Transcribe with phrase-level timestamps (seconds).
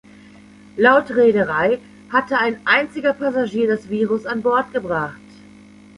[0.77, 1.77] Laut Reederei
[2.09, 5.21] hatte ein einziger Passagier das Virus an Bord gebracht.